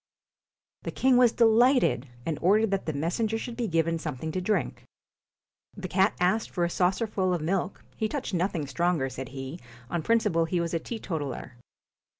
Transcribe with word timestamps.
The 0.81 0.89
king 0.89 1.15
was 1.15 1.31
delighted, 1.31 2.07
and 2.25 2.39
ordered 2.41 2.71
that 2.71 2.87
the 2.87 2.93
messenger 2.93 3.37
should 3.37 3.55
be 3.55 3.67
given 3.67 3.99
something 3.99 4.31
to 4.31 4.41
drink. 4.41 4.83
The 5.77 5.87
cat 5.87 6.15
asked 6.19 6.49
for 6.49 6.63
a 6.63 6.71
saucerful 6.71 7.35
of 7.35 7.39
milk 7.41 7.83
he 7.97 8.09
touched 8.09 8.33
nothing 8.33 8.65
stronger, 8.65 9.09
said 9.09 9.29
he; 9.29 9.59
on 9.91 10.01
principle 10.01 10.45
he 10.45 10.59
was 10.59 10.73
a 10.73 10.79
teetotaller. 10.79 11.53